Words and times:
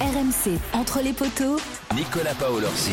RMC, 0.00 0.58
entre 0.74 1.00
les 1.02 1.12
poteaux. 1.12 1.56
Nicolas 1.96 2.34
Paolorsi. 2.34 2.92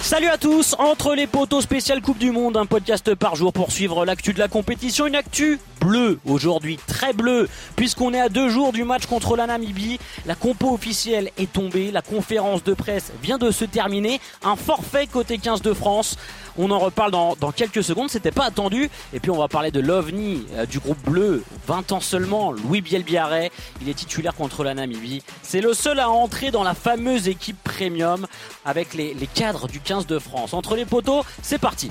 Salut 0.00 0.26
à 0.26 0.36
tous, 0.36 0.74
entre 0.78 1.14
les 1.14 1.28
poteaux 1.28 1.60
spécial 1.60 2.02
Coupe 2.02 2.18
du 2.18 2.32
Monde, 2.32 2.56
un 2.56 2.66
podcast 2.66 3.14
par 3.14 3.36
jour 3.36 3.52
pour 3.52 3.70
suivre 3.70 4.04
l'actu 4.04 4.32
de 4.32 4.40
la 4.40 4.48
compétition, 4.48 5.06
une 5.06 5.14
actu 5.14 5.60
bleue 5.80 6.18
aujourd'hui, 6.26 6.78
très 6.86 7.12
bleue, 7.12 7.48
puisqu'on 7.76 8.12
est 8.12 8.20
à 8.20 8.28
deux 8.28 8.48
jours 8.48 8.72
du 8.72 8.82
match 8.82 9.06
contre 9.06 9.36
la 9.36 9.46
Namibie, 9.46 9.98
la 10.26 10.34
compo 10.34 10.74
officielle 10.74 11.30
est 11.38 11.52
tombée, 11.52 11.92
la 11.92 12.02
conférence 12.02 12.64
de 12.64 12.74
presse 12.74 13.12
vient 13.22 13.38
de 13.38 13.50
se 13.50 13.64
terminer, 13.64 14.20
un 14.44 14.56
forfait 14.56 15.06
côté 15.06 15.38
15 15.38 15.62
de 15.62 15.72
France, 15.72 16.18
on 16.58 16.70
en 16.70 16.78
reparle 16.78 17.10
dans, 17.10 17.34
quelques 17.54 17.82
secondes, 17.82 18.10
c'était 18.10 18.30
pas 18.30 18.44
attendu, 18.44 18.90
et 19.12 19.20
puis 19.20 19.30
on 19.30 19.38
va 19.38 19.48
parler 19.48 19.70
de 19.70 19.80
l'OVNI 19.80 20.46
euh, 20.54 20.66
du 20.66 20.78
groupe 20.78 21.02
bleu, 21.04 21.44
20 21.66 21.92
ans 21.92 22.00
seulement, 22.00 22.52
Louis 22.52 22.80
Bielbiaré, 22.80 23.50
il 23.80 23.88
est 23.88 23.94
titulaire 23.94 24.34
contre 24.34 24.64
la 24.64 24.74
Namibie, 24.74 25.22
c'est 25.42 25.60
le 25.60 25.74
seul 25.74 26.00
à 26.00 26.10
entrer 26.10 26.50
dans 26.50 26.62
la 26.62 26.74
fameuse 26.74 27.28
équipe 27.28 27.62
premium 27.62 28.26
avec 28.64 28.94
les, 28.94 29.14
les 29.14 29.26
cadres 29.26 29.68
du 29.68 29.80
15 29.80 30.06
de 30.06 30.18
France. 30.18 30.54
Entre 30.54 30.76
les 30.76 30.84
poteaux, 30.84 31.24
c'est 31.42 31.58
parti. 31.58 31.90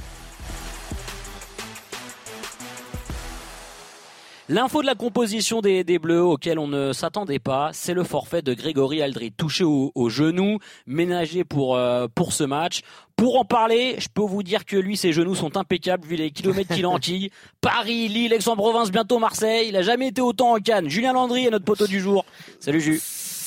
L'info 4.47 4.81
de 4.81 4.85
la 4.85 4.93
composition 4.93 5.59
des, 5.61 5.83
des 5.83 5.97
Bleus 5.97 6.21
auquel 6.21 6.59
on 6.59 6.67
ne 6.67 6.93
s'attendait 6.93 7.39
pas, 7.39 7.71
c'est 7.73 7.95
le 7.95 8.03
forfait 8.03 8.43
de 8.43 8.53
Grégory 8.53 9.01
Aldrit, 9.01 9.31
touché 9.31 9.63
au, 9.63 9.91
au 9.95 10.09
genou, 10.09 10.59
ménagé 10.85 11.43
pour, 11.43 11.75
euh, 11.75 12.05
pour 12.13 12.31
ce 12.31 12.43
match. 12.43 12.81
Pour 13.15 13.39
en 13.39 13.45
parler, 13.45 13.95
je 13.97 14.07
peux 14.07 14.21
vous 14.21 14.43
dire 14.43 14.65
que 14.65 14.77
lui, 14.77 14.97
ses 14.97 15.13
genoux 15.13 15.33
sont 15.33 15.57
impeccables 15.57 16.05
vu 16.05 16.15
les 16.15 16.29
kilomètres 16.29 16.75
qu'il 16.75 16.85
enquille. 16.85 17.31
Paris, 17.59 18.07
Lille, 18.07 18.33
Aix-en-Provence, 18.33 18.91
bientôt 18.91 19.17
Marseille. 19.17 19.67
Il 19.69 19.75
a 19.77 19.81
jamais 19.81 20.09
été 20.09 20.21
autant 20.21 20.53
en 20.53 20.59
Cannes. 20.59 20.89
Julien 20.89 21.13
Landry 21.13 21.47
est 21.47 21.51
notre 21.51 21.65
poteau 21.65 21.87
du 21.87 21.99
jour. 21.99 22.23
Salut 22.59 22.81
Jus. 22.81 23.01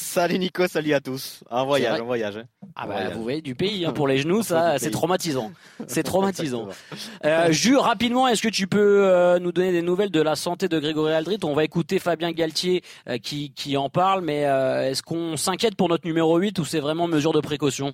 Salut 0.09 0.39
Nico, 0.39 0.67
salut 0.67 0.95
à 0.95 1.01
tous. 1.01 1.45
Un 1.51 1.65
voyage, 1.65 2.01
un 2.01 2.05
voyage. 2.05 2.39
hein. 2.39 2.45
Ah 2.75 2.87
bah, 2.87 2.95
voyage. 2.95 3.13
vous 3.13 3.23
voyez, 3.23 3.43
du 3.43 3.55
pays 3.55 3.85
hein, 3.85 3.93
pour 3.95 4.09
les 4.09 4.17
genoux, 4.17 4.43
ça, 4.43 4.79
c'est 4.79 4.91
traumatisant. 4.91 5.53
C'est 5.87 6.03
traumatisant. 6.03 6.69
Euh, 7.25 7.53
rapidement, 7.79 8.27
est-ce 8.29 8.41
que 8.41 8.49
tu 8.49 8.67
peux 8.67 9.07
euh, 9.07 9.39
nous 9.39 9.53
donner 9.53 9.73
des 9.73 9.83
nouvelles 9.83 10.11
de 10.11 10.23
la 10.23 10.35
santé 10.37 10.69
de 10.69 10.79
Grégory 10.79 11.13
Aldrit 11.13 11.39
On 11.45 11.53
va 11.53 11.65
écouter 11.65 11.99
Fabien 11.99 12.31
Galtier 12.33 12.83
euh, 13.09 13.19
qui, 13.19 13.53
qui 13.53 13.77
en 13.77 13.91
parle, 13.91 14.23
mais 14.23 14.47
euh, 14.47 14.89
est-ce 14.91 15.03
qu'on 15.03 15.37
s'inquiète 15.37 15.75
pour 15.77 15.89
notre 15.89 16.07
numéro 16.07 16.39
8 16.39 16.59
ou 16.61 16.65
c'est 16.65 16.81
vraiment 16.81 17.07
mesure 17.07 17.33
de 17.33 17.41
précaution? 17.41 17.93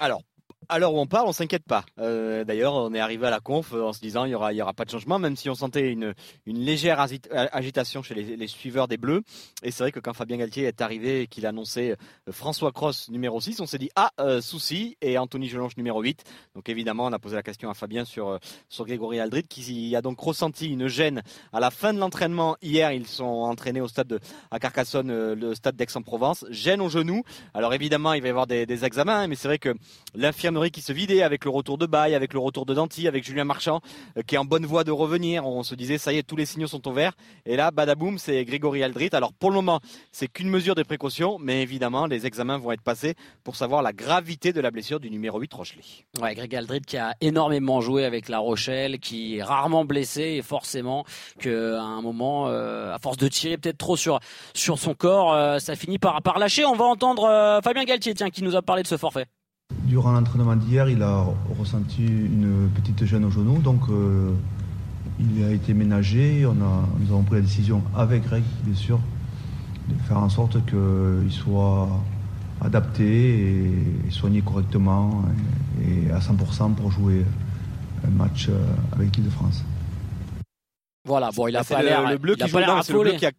Alors, 0.00 0.20
à 0.68 0.78
l'heure 0.78 0.94
où 0.94 0.98
on 0.98 1.06
parle, 1.06 1.28
on 1.28 1.32
s'inquiète 1.32 1.64
pas. 1.64 1.84
Euh, 1.98 2.44
D'ailleurs, 2.44 2.74
on 2.74 2.92
est 2.94 3.00
arrivé 3.00 3.26
à 3.26 3.30
la 3.30 3.40
conf 3.40 3.72
euh, 3.72 3.84
en 3.84 3.92
se 3.92 4.00
disant 4.00 4.24
il 4.24 4.30
y 4.30 4.34
aura, 4.34 4.52
il 4.52 4.56
y 4.56 4.62
aura 4.62 4.72
pas 4.72 4.84
de 4.84 4.90
changement, 4.90 5.18
même 5.18 5.36
si 5.36 5.48
on 5.50 5.54
sentait 5.54 5.90
une, 5.90 6.14
une 6.46 6.58
légère 6.58 6.98
agi- 7.00 7.20
agitation 7.30 8.02
chez 8.02 8.14
les, 8.14 8.36
les 8.36 8.46
suiveurs 8.46 8.88
des 8.88 8.96
Bleus. 8.96 9.22
Et 9.62 9.70
c'est 9.70 9.82
vrai 9.84 9.92
que 9.92 10.00
quand 10.00 10.12
Fabien 10.14 10.36
Galtier 10.36 10.64
est 10.64 10.80
arrivé 10.80 11.22
et 11.22 11.26
qu'il 11.26 11.46
a 11.46 11.50
annoncé 11.50 11.92
euh, 11.92 12.32
François 12.32 12.72
Cross 12.72 13.08
numéro 13.10 13.40
6, 13.40 13.60
on 13.60 13.66
s'est 13.66 13.78
dit 13.78 13.90
ah 13.96 14.10
souci 14.40 14.96
et 15.00 15.18
Anthony 15.18 15.48
Gelonge 15.48 15.76
numéro 15.76 16.00
8. 16.00 16.22
Donc 16.54 16.68
évidemment, 16.68 17.06
on 17.06 17.12
a 17.12 17.18
posé 17.18 17.36
la 17.36 17.42
question 17.42 17.70
à 17.70 17.74
Fabien 17.74 18.04
sur 18.04 18.38
sur 18.68 18.86
Grégory 18.86 19.20
Aldrit 19.20 19.44
qui 19.44 19.94
a 19.96 20.02
donc 20.02 20.18
ressenti 20.20 20.68
une 20.68 20.88
gêne 20.88 21.22
à 21.52 21.60
la 21.60 21.70
fin 21.70 21.92
de 21.92 21.98
l'entraînement 21.98 22.56
hier. 22.62 22.92
Ils 22.92 23.06
sont 23.06 23.24
entraînés 23.24 23.80
au 23.80 23.88
stade 23.88 24.08
de, 24.08 24.20
à 24.50 24.58
Carcassonne, 24.58 25.34
le 25.34 25.54
stade 25.54 25.76
d'Aix-en-Provence. 25.76 26.44
Gêne 26.50 26.80
au 26.80 26.88
genou. 26.88 27.22
Alors 27.52 27.74
évidemment, 27.74 28.12
il 28.14 28.22
va 28.22 28.28
y 28.28 28.30
avoir 28.30 28.46
des, 28.46 28.84
examens, 28.84 29.20
hein, 29.20 29.26
mais 29.28 29.34
c'est 29.36 29.48
vrai 29.48 29.58
que 29.58 29.74
qui 30.62 30.80
se 30.80 30.92
vidait 30.92 31.22
avec 31.22 31.44
le 31.44 31.50
retour 31.50 31.78
de 31.78 31.86
Baye, 31.86 32.14
avec 32.14 32.32
le 32.32 32.38
retour 32.38 32.64
de 32.64 32.74
Danty, 32.74 33.08
avec 33.08 33.24
Julien 33.24 33.44
Marchand, 33.44 33.80
euh, 34.16 34.22
qui 34.22 34.36
est 34.36 34.38
en 34.38 34.44
bonne 34.44 34.64
voie 34.64 34.84
de 34.84 34.92
revenir. 34.92 35.46
On 35.46 35.62
se 35.62 35.74
disait, 35.74 35.98
ça 35.98 36.12
y 36.12 36.18
est, 36.18 36.22
tous 36.22 36.36
les 36.36 36.46
signaux 36.46 36.66
sont 36.66 36.86
au 36.88 36.92
vert. 36.92 37.12
Et 37.44 37.56
là, 37.56 37.70
badaboum, 37.70 38.18
c'est 38.18 38.44
Grégory 38.44 38.82
Aldrit. 38.82 39.10
Alors 39.12 39.32
pour 39.32 39.50
le 39.50 39.56
moment, 39.56 39.80
c'est 40.12 40.28
qu'une 40.28 40.48
mesure 40.48 40.74
de 40.74 40.82
précaution, 40.82 41.38
mais 41.40 41.62
évidemment, 41.62 42.06
les 42.06 42.26
examens 42.26 42.58
vont 42.58 42.72
être 42.72 42.82
passés 42.82 43.14
pour 43.42 43.56
savoir 43.56 43.82
la 43.82 43.92
gravité 43.92 44.52
de 44.52 44.60
la 44.60 44.70
blessure 44.70 45.00
du 45.00 45.10
numéro 45.10 45.38
8 45.38 45.52
Rochelet. 45.52 45.82
Ouais, 46.20 46.34
Greg 46.34 46.54
Aldrit 46.54 46.80
qui 46.82 46.96
a 46.96 47.14
énormément 47.20 47.80
joué 47.80 48.04
avec 48.04 48.28
La 48.28 48.38
Rochelle, 48.38 48.98
qui 49.00 49.38
est 49.38 49.42
rarement 49.42 49.84
blessé 49.84 50.22
et 50.22 50.42
forcément 50.42 51.04
que 51.38 51.74
à 51.74 51.82
un 51.82 52.02
moment, 52.02 52.48
euh, 52.48 52.94
à 52.94 52.98
force 52.98 53.16
de 53.16 53.28
tirer 53.28 53.58
peut-être 53.58 53.78
trop 53.78 53.96
sur 53.96 54.20
sur 54.54 54.78
son 54.78 54.94
corps, 54.94 55.32
euh, 55.32 55.58
ça 55.58 55.74
finit 55.74 55.98
par 55.98 56.22
par 56.22 56.38
lâcher. 56.38 56.64
On 56.64 56.76
va 56.76 56.84
entendre 56.84 57.60
Fabien 57.62 57.84
Galtier, 57.84 58.14
tiens, 58.14 58.30
qui 58.30 58.42
nous 58.42 58.56
a 58.56 58.62
parlé 58.62 58.82
de 58.82 58.88
ce 58.88 58.96
forfait. 58.96 59.26
Durant 59.86 60.12
l'entraînement 60.12 60.56
d'hier, 60.56 60.88
il 60.88 61.02
a 61.02 61.24
ressenti 61.58 62.04
une 62.04 62.68
petite 62.74 63.04
gêne 63.04 63.24
au 63.24 63.30
genou, 63.30 63.58
donc 63.58 63.80
euh, 63.88 64.32
il 65.18 65.44
a 65.44 65.50
été 65.52 65.72
ménagé. 65.72 66.44
On 66.46 66.52
a, 66.52 66.88
nous 66.98 67.12
avons 67.12 67.22
pris 67.22 67.36
la 67.36 67.40
décision 67.42 67.82
avec 67.94 68.24
Greg, 68.24 68.42
bien 68.64 68.74
sûr, 68.74 68.98
de 69.88 69.94
faire 70.02 70.18
en 70.18 70.28
sorte 70.28 70.58
qu'il 70.66 71.30
soit 71.32 71.88
adapté 72.60 74.06
et 74.06 74.10
soigné 74.10 74.42
correctement 74.42 75.22
et, 75.82 76.10
à 76.10 76.18
100% 76.18 76.74
pour 76.74 76.90
jouer 76.90 77.24
un 78.06 78.10
match 78.10 78.48
euh, 78.48 78.58
avec 78.92 79.06
l'équipe 79.06 79.24
de 79.24 79.30
France. 79.30 79.64
Voilà, 81.06 81.30
bon, 81.34 81.48
il 81.48 81.56
a 81.56 81.60
Bah, 81.60 81.64
pas 81.76 81.82
l'air, 81.82 82.00
le 82.12 82.18
bleu 82.18 82.34
qui 82.34 82.40
joue. 82.48 82.56
Non, 82.68 82.76
le 82.92 82.98
bleu 83.04 83.10
qui 83.18 83.26
a... 83.26 83.30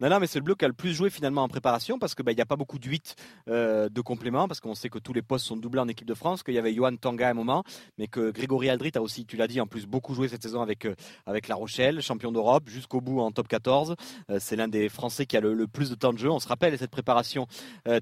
non, 0.00 0.10
non, 0.10 0.20
mais 0.20 0.26
c'est 0.26 0.38
le 0.38 0.44
bleu 0.44 0.54
qui 0.54 0.64
a 0.66 0.68
le 0.68 0.74
plus 0.74 0.92
joué 0.92 1.08
finalement 1.08 1.42
en 1.42 1.48
préparation 1.48 1.98
parce 1.98 2.14
que 2.14 2.22
bah, 2.22 2.32
il 2.32 2.34
n'y 2.34 2.42
a 2.42 2.46
pas 2.46 2.56
beaucoup 2.56 2.78
de 2.78 2.86
8 2.86 3.16
euh, 3.48 3.88
de 3.88 4.00
compléments 4.02 4.46
parce 4.48 4.60
qu'on 4.60 4.74
sait 4.74 4.90
que 4.90 4.98
tous 4.98 5.14
les 5.14 5.22
postes 5.22 5.46
sont 5.46 5.56
doublés 5.56 5.80
en 5.80 5.88
équipe 5.88 6.06
de 6.06 6.12
France, 6.14 6.42
qu'il 6.42 6.52
y 6.54 6.58
avait 6.58 6.74
Johan 6.74 6.94
Tanga 6.96 7.26
à 7.28 7.30
un 7.30 7.34
moment, 7.34 7.64
mais 7.96 8.06
que 8.06 8.30
Grégory 8.30 8.68
Aldrit 8.68 8.92
a 8.96 9.00
aussi, 9.00 9.24
tu 9.24 9.36
l'as 9.36 9.46
dit, 9.48 9.60
en 9.62 9.66
plus 9.66 9.86
beaucoup 9.86 10.14
joué 10.14 10.28
cette 10.28 10.42
saison 10.42 10.60
avec 10.60 10.84
euh, 10.84 10.94
avec 11.24 11.48
La 11.48 11.54
Rochelle, 11.54 12.02
champion 12.02 12.32
d'Europe, 12.32 12.68
jusqu'au 12.68 13.00
bout 13.00 13.20
en 13.20 13.30
top 13.32 13.48
14. 13.48 13.94
Euh, 14.30 14.36
c'est 14.38 14.56
l'un 14.56 14.68
des 14.68 14.88
Français 14.90 15.24
qui 15.24 15.36
a 15.36 15.40
le, 15.40 15.54
le 15.54 15.66
plus 15.66 15.88
de 15.88 15.94
temps 15.94 16.12
de 16.12 16.18
jeu. 16.18 16.30
On 16.30 16.38
se 16.40 16.48
rappelle 16.48 16.76
cette 16.78 16.90
préparation 16.90 17.46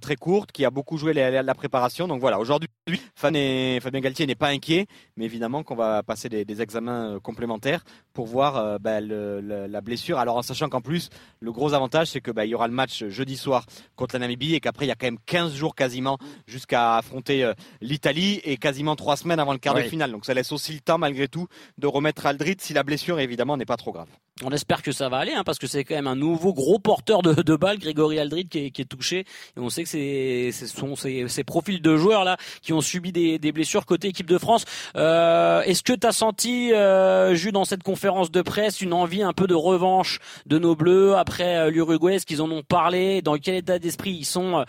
très 0.01 0.17
courte, 0.17 0.51
qui 0.51 0.65
a 0.65 0.71
beaucoup 0.71 0.97
joué 0.99 1.13
la, 1.13 1.31
la- 1.31 1.43
la 1.43 1.55
préparation. 1.55 2.09
Donc 2.09 2.21
voilà, 2.21 2.39
aujourd'hui, 2.41 2.69
Fabien 3.15 3.79
Galtier 4.01 4.27
n'est 4.27 4.35
pas 4.35 4.49
inquiet, 4.49 4.87
mais 5.17 5.25
évidemment 5.25 5.63
qu'on 5.63 5.77
va 5.77 6.03
passer 6.03 6.29
des, 6.29 6.45
des 6.45 6.63
examens 6.63 7.19
complémentaires 7.23 7.85
pour 8.15 8.27
voir 8.27 8.57
euh, 8.57 8.79
bah, 8.81 9.01
le- 9.03 9.41
le- 9.43 9.67
la 9.67 9.81
blessure. 9.83 10.19
Alors 10.19 10.37
en 10.37 10.43
sachant 10.43 10.69
qu'en 10.71 10.81
plus, 10.81 11.11
le 11.41 11.53
gros 11.53 11.75
avantage, 11.75 12.07
c'est 12.07 12.21
que 12.23 12.31
bah, 12.31 12.47
il 12.47 12.51
y 12.51 12.55
aura 12.55 12.69
le 12.69 12.73
match 12.73 13.05
jeudi 13.09 13.37
soir 13.37 13.67
contre 13.97 14.15
la 14.15 14.21
Namibie 14.21 14.55
et 14.55 14.61
qu'après 14.61 14.87
il 14.87 14.89
y 14.89 14.93
a 14.93 14.95
quand 14.95 15.07
même 15.09 15.19
15 15.27 15.53
jours 15.55 15.75
quasiment 15.75 16.17
jusqu'à 16.47 16.97
affronter 16.97 17.45
euh, 17.45 17.53
l'Italie 17.83 18.41
et 18.45 18.57
quasiment 18.57 18.97
3 18.97 19.17
semaines 19.17 19.41
avant 19.41 19.53
le 19.53 19.59
quart 19.59 19.75
Oui. 19.75 19.83
de 19.83 19.89
finale. 19.89 20.13
Donc 20.13 20.25
ça 20.25 20.33
laisse 20.33 20.53
aussi 20.53 20.73
le 20.73 20.81
temps 20.81 20.97
malgré 20.97 21.29
tout 21.29 21.49
de 21.77 21.87
remettre 21.87 22.25
Aldrit 22.25 22.57
si 22.61 22.73
la 22.73 22.85
blessure 22.85 23.19
évidemment 23.21 23.57
n'est 23.57 23.67
pas 23.67 23.77
trop 23.77 23.93
grave. 23.93 24.09
On 24.43 24.51
espère 24.51 24.83
que 24.83 24.91
ça 24.91 25.09
va 25.09 25.19
aller, 25.19 25.33
hein, 25.33 25.45
parce 25.47 25.61
que 25.61 25.69
c'est 25.69 25.85
quand 25.85 25.95
même 25.95 26.09
un 26.09 26.17
nouveau 26.17 26.53
gros 26.53 26.81
porteur 26.81 27.23
de, 27.23 27.35
de 27.41 27.55
balles, 27.55 27.79
Grégory 27.79 28.19
Aldrit, 28.19 28.49
qui 28.49 28.67
est, 28.67 28.71
qui 28.73 28.83
est 28.83 28.85
touché. 28.85 29.19
Et 29.21 29.61
on 29.61 29.69
sait 29.71 29.85
que 29.85 29.89
c'est 29.89 30.51
ce 30.53 30.67
sont 30.67 30.97
ces, 30.97 31.29
ces 31.29 31.45
profils 31.45 31.81
de 31.81 31.97
joueurs 31.97 32.25
là 32.25 32.37
qui 32.61 32.73
ont 32.73 32.81
subi 32.81 33.13
des, 33.13 33.39
des 33.39 33.53
blessures 33.53 33.87
côté 33.87 34.09
équipe 34.09 34.27
de 34.29 34.37
France. 34.37 34.65
Euh, 34.97 35.63
Est-ce 35.63 35.85
que 35.85 35.93
tu 35.93 36.05
as 36.05 36.11
senti, 36.11 36.73
euh, 36.73 37.37
Jules, 37.37 37.53
dans 37.53 37.65
cette 37.65 37.85
conférence 37.85 38.33
de 38.33 38.43
presse, 38.43 38.81
une 38.81 38.93
envie 38.93 39.23
un 39.23 39.33
peu 39.33 39.47
de 39.47 39.55
revanche 39.55 40.19
de 40.47 40.59
nos 40.59 40.75
Bleus 40.75 41.15
après 41.15 41.57
euh, 41.57 41.71
l'Uruguay? 41.71 42.15
Est-ce 42.17 42.27
qu'ils 42.27 42.43
en 42.43 42.51
ont 42.51 42.65
parlé? 42.65 43.23
Dans 43.23 43.37
quel 43.39 43.55
état 43.55 43.79
d'esprit 43.79 44.11
ils 44.19 44.25
sont 44.25 44.57
euh, 44.59 44.65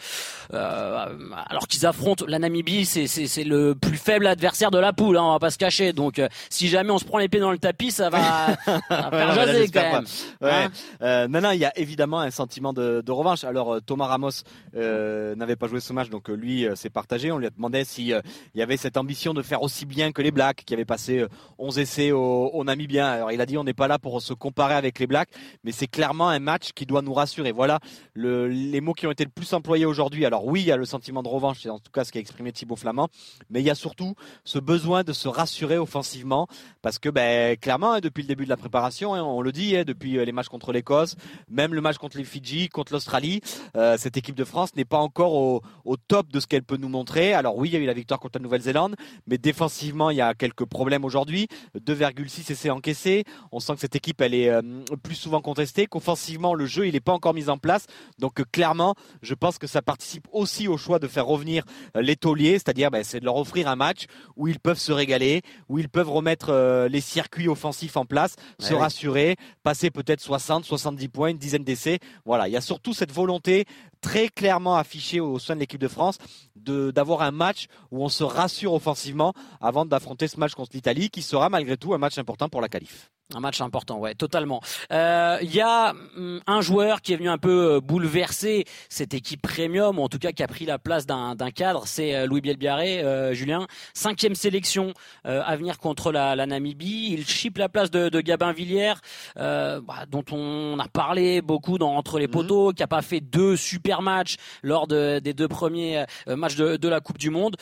euh, 0.54 1.06
Alors 1.50 1.68
qu'ils 1.68 1.88
affrontent 1.88 2.24
la 2.28 2.38
Namibie, 2.38 2.86
c'est 2.86 3.08
c'est- 3.08 3.26
c'est 3.26 3.44
le 3.44 3.74
plus 3.74 3.98
faible 3.98 4.28
adversaire 4.28 4.70
de 4.70 4.78
la 4.78 4.94
poule, 4.94 5.18
hein, 5.18 5.24
on 5.24 5.32
va 5.32 5.40
pas 5.40 5.50
se 5.50 5.58
cacher. 5.58 5.92
Donc 5.92 6.22
si 6.52 6.68
jamais 6.68 6.92
on 6.92 7.00
se 7.00 7.06
prend 7.06 7.18
les 7.18 7.30
pieds 7.30 7.40
dans 7.40 7.52
le 7.52 7.58
tapis, 7.58 7.90
ça 7.90 8.12
va, 8.12 8.56
ça 8.66 9.10
va 9.10 9.32
faire 9.34 9.55
quand 9.74 9.82
même. 9.82 10.06
Ouais. 10.42 10.52
Hein 10.52 10.72
Euh, 11.02 11.28
non, 11.28 11.42
non, 11.42 11.52
il 11.52 11.60
y 11.60 11.66
a 11.66 11.78
évidemment 11.78 12.20
un 12.20 12.32
sentiment 12.32 12.74
de, 12.74 13.02
de 13.02 13.12
revanche. 13.12 13.44
Alors 13.44 13.76
euh, 13.76 13.80
Thomas 13.80 14.08
Ramos 14.08 14.30
euh, 14.76 15.36
n'avait 15.36 15.56
pas 15.56 15.68
joué 15.68 15.80
ce 15.80 15.94
match, 15.94 16.10
donc 16.10 16.30
lui 16.30 16.66
s'est 16.76 16.90
partagé. 16.90 17.32
On 17.32 17.38
lui 17.38 17.48
a 17.48 17.50
demandé 17.50 17.84
si 17.84 18.14
euh, 18.14 18.22
il 18.54 18.60
y 18.60 18.62
avait 18.62 18.78
cette 18.78 18.98
ambition 18.98 19.34
de 19.34 19.42
faire 19.42 19.62
aussi 19.62 19.86
bien 19.86 20.12
que 20.12 20.22
les 20.22 20.32
Blacks, 20.32 20.64
qui 20.66 20.74
avaient 20.74 20.86
passé 20.86 21.20
euh, 21.20 21.28
11 21.58 21.80
essais 21.80 22.12
au, 22.12 22.50
au 22.54 22.64
Namibien. 22.64 23.08
Alors 23.08 23.32
il 23.32 23.42
a 23.42 23.46
dit 23.46 23.58
on 23.58 23.64
n'est 23.64 23.74
pas 23.74 23.88
là 23.88 24.00
pour 24.00 24.22
se 24.22 24.34
comparer 24.34 24.76
avec 24.76 25.00
les 25.00 25.08
Blacks, 25.08 25.30
mais 25.64 25.72
c'est 25.72 25.88
clairement 25.88 26.30
un 26.30 26.40
match 26.40 26.72
qui 26.74 26.86
doit 26.86 27.02
nous 27.02 27.14
rassurer. 27.14 27.52
Voilà 27.52 27.80
le, 28.14 28.48
les 28.48 28.82
mots 28.82 28.94
qui 28.94 29.08
ont 29.08 29.12
été 29.12 29.24
le 29.24 29.30
plus 29.30 29.54
employés 29.54 29.86
aujourd'hui. 29.86 30.26
Alors 30.26 30.46
oui, 30.46 30.62
il 30.62 30.68
y 30.68 30.72
a 30.72 30.78
le 30.78 30.86
sentiment 30.86 31.24
de 31.24 31.30
revanche, 31.30 31.60
c'est 31.64 31.70
en 31.70 31.80
tout 31.80 31.92
cas 31.92 32.04
ce 32.04 32.12
qu'a 32.12 32.20
exprimé 32.20 32.52
Thibaut 32.52 32.76
Flamand, 32.76 33.10
mais 33.50 33.62
il 33.62 33.66
y 33.66 33.70
a 33.70 33.76
surtout 33.76 34.16
ce 34.44 34.60
besoin 34.60 35.04
de 35.04 35.14
se 35.14 35.28
rassurer 35.28 35.78
offensivement, 35.78 36.48
parce 36.82 37.00
que 37.00 37.10
ben, 37.10 37.58
clairement, 37.58 37.94
hein, 37.94 38.00
depuis 38.00 38.22
le 38.22 38.28
début 38.28 38.46
de 38.46 38.50
la 38.50 38.58
préparation, 38.58 39.14
hein, 39.14 39.24
on 39.24 39.42
le 39.46 39.52
dit, 39.52 39.78
hein, 39.78 39.84
depuis 39.86 40.18
euh, 40.18 40.26
les 40.26 40.32
matchs 40.32 40.50
contre 40.50 40.74
l'Écosse, 40.74 41.16
même 41.50 41.74
le 41.74 41.82
match 41.82 41.98
contre 41.98 42.18
les 42.18 42.24
Fidji, 42.24 42.68
contre 42.68 42.92
l'Australie, 42.92 43.42
euh, 43.78 43.96
cette 43.98 44.18
équipe 44.18 44.36
de 44.36 44.44
France 44.44 44.76
n'est 44.76 44.86
pas 44.86 44.98
encore 44.98 45.34
au, 45.34 45.62
au 45.86 45.98
top 45.98 46.32
de 46.32 46.40
ce 46.40 46.48
qu'elle 46.48 46.64
peut 46.64 46.78
nous 46.78 46.90
montrer. 46.90 47.34
Alors 47.34 47.58
oui, 47.58 47.70
il 47.70 47.74
y 47.74 47.78
a 47.78 47.80
eu 47.80 47.86
la 47.86 47.94
victoire 47.94 48.20
contre 48.20 48.40
la 48.40 48.44
Nouvelle-Zélande, 48.44 48.96
mais 49.28 49.38
défensivement, 49.38 50.10
il 50.10 50.18
y 50.18 50.22
a 50.22 50.34
quelques 50.34 50.66
problèmes 50.66 51.06
aujourd'hui. 51.06 51.48
2,6 51.80 52.52
essais 52.52 52.70
encaissés. 52.70 53.24
On 53.52 53.60
sent 53.60 53.76
que 53.76 53.80
cette 53.80 53.96
équipe, 53.96 54.20
elle 54.22 54.34
est 54.34 54.50
euh, 54.50 54.62
plus 55.04 55.16
souvent 55.16 55.42
contestée, 55.42 55.86
qu'offensivement, 55.86 56.54
le 56.54 56.66
jeu, 56.66 56.88
il 56.88 56.94
n'est 56.94 57.00
pas 57.00 57.14
encore 57.14 57.34
mis 57.34 57.50
en 57.50 57.58
place. 57.58 57.86
Donc 58.20 58.40
euh, 58.40 58.46
clairement, 58.52 58.96
je 59.22 59.36
pense 59.36 59.58
que 59.58 59.68
ça 59.68 59.82
participe 59.82 60.28
aussi 60.32 60.68
au 60.68 60.78
choix 60.78 61.00
de 61.00 61.08
faire 61.08 61.26
revenir 61.26 61.64
les 61.96 62.16
tauliers, 62.16 62.54
c'est-à-dire 62.54 62.90
ben, 62.92 63.04
c'est 63.04 63.20
de 63.20 63.26
leur 63.26 63.36
offrir 63.38 63.68
un 63.68 63.76
match 63.76 64.06
où 64.36 64.48
ils 64.48 64.60
peuvent 64.60 64.80
se 64.80 64.92
régaler, 64.92 65.42
où 65.70 65.78
ils 65.80 65.90
peuvent 65.90 66.10
remettre 66.10 66.88
les 66.90 67.02
circuits 67.02 67.48
offensifs 67.48 67.98
en 67.98 68.06
place, 68.06 68.36
se 68.60 68.74
oui. 68.74 68.80
rassurer 68.80 69.35
passer 69.64 69.92
peut-être 69.92 70.22
60, 70.22 70.66
70 70.66 71.08
points, 71.10 71.30
une 71.30 71.38
dizaine 71.38 71.64
d'essais. 71.64 72.00
Voilà, 72.26 72.48
il 72.48 72.52
y 72.52 72.58
a 72.58 72.62
surtout 72.62 72.94
cette 72.94 73.12
volonté 73.12 73.66
très 74.02 74.30
clairement 74.30 74.76
affichée 74.76 75.20
au 75.20 75.40
sein 75.40 75.56
de 75.56 75.60
l'équipe 75.60 75.82
de 75.82 75.88
France 75.88 76.18
d'avoir 76.56 77.22
un 77.22 77.32
match 77.32 77.68
où 77.92 78.04
on 78.04 78.10
se 78.10 78.24
rassure 78.24 78.74
offensivement 78.74 79.34
avant 79.62 79.86
d'affronter 79.86 80.28
ce 80.28 80.40
match 80.40 80.54
contre 80.54 80.72
l'Italie 80.74 81.10
qui 81.10 81.22
sera 81.22 81.50
malgré 81.50 81.78
tout 81.78 81.94
un 81.94 81.98
match 81.98 82.18
important 82.18 82.50
pour 82.50 82.62
la 82.62 82.70
qualif. 82.70 83.12
Un 83.34 83.40
match 83.40 83.60
important, 83.60 83.98
ouais, 83.98 84.14
totalement. 84.14 84.62
Il 84.92 84.98
euh, 84.98 85.40
y 85.42 85.60
a 85.60 85.96
hum, 86.16 86.42
un 86.46 86.62
joueur 86.62 87.02
qui 87.02 87.12
est 87.12 87.16
venu 87.16 87.28
un 87.28 87.40
peu 87.40 87.74
euh, 87.74 87.82
bouleverser 87.82 88.66
cette 88.88 89.16
équipe 89.16 89.42
premium, 89.42 89.98
ou 89.98 90.04
en 90.04 90.10
tout 90.10 90.20
cas 90.20 90.32
qui 90.32 90.44
a 90.44 90.48
pris 90.48 90.66
la 90.66 90.78
place 90.78 91.08
d'un 91.08 91.36
cadre, 91.50 91.88
c'est 91.88 92.14
euh, 92.14 92.28
Louis 92.28 92.42
Bielbiaré, 92.42 93.02
euh, 93.02 93.34
Julien. 93.34 93.66
Cinquième 93.96 94.36
sélection 94.36 94.94
à 95.24 95.56
venir 95.56 95.80
contre 95.80 96.12
la, 96.12 96.36
la, 96.36 96.46
Namibie. 96.46 97.14
Il 97.14 97.26
chip 97.26 97.58
la 97.58 97.68
place 97.68 97.90
de, 97.90 98.10
de 98.10 98.22
Gabin 98.22 98.52
Villiers, 98.52 98.94
bah, 99.36 100.06
dont 100.08 100.24
on 100.32 100.78
a 100.78 100.88
parlé 100.88 101.42
beaucoup 101.42 101.80
dans 101.80 101.96
Entre 101.96 102.20
les 102.20 102.28
mhm. 102.28 102.34
poteaux, 102.34 102.74
qui 102.74 102.84
a 102.84 102.88
pas 102.88 103.02
fait 103.02 103.22
deux 103.22 103.56
super 103.56 104.04
matchs 104.04 104.36
lors 104.62 104.86
de, 104.86 105.18
des 105.20 105.34
deux 105.34 105.48
premiers 105.48 106.06
matchs 106.28 106.56
de, 106.56 106.78
de, 106.78 106.88
la 106.88 107.00
Coupe 107.00 107.18
du 107.18 107.32
Monde. 107.32 107.56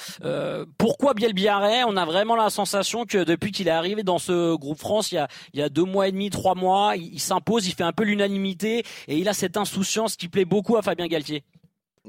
pourquoi 0.77 1.13
Bielbiaré 1.13 1.83
On 1.85 1.95
a 1.95 2.05
vraiment 2.05 2.35
la 2.35 2.49
sensation 2.49 3.05
que 3.05 3.23
depuis 3.23 3.51
qu'il 3.51 3.69
est 3.69 3.71
arrivé 3.71 4.03
dans 4.03 4.19
ce 4.19 4.55
groupe 4.55 4.79
France, 4.79 5.11
il 5.11 5.15
y 5.15 5.19
a 5.19 5.27
il 5.53 5.59
y 5.59 5.63
a 5.63 5.69
deux 5.69 5.83
mois 5.83 6.07
et 6.07 6.11
demi, 6.11 6.29
trois 6.31 6.55
mois, 6.55 6.95
il, 6.95 7.19
s'impose, 7.19 7.67
il 7.67 7.73
fait 7.73 7.83
un 7.83 7.91
peu 7.91 8.03
l'unanimité 8.03 8.83
et 9.07 9.17
il 9.17 9.29
a 9.29 9.33
cette 9.33 9.55
insouciance 9.55 10.15
qui 10.15 10.27
plaît 10.27 10.45
beaucoup 10.45 10.77
à 10.77 10.81
Fabien 10.81 11.07
Galtier. 11.07 11.43